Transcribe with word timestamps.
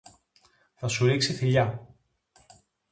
Θα 0.75 0.87
σου 0.87 1.05
ρίξει 1.05 1.33
θηλιά. 1.33 1.87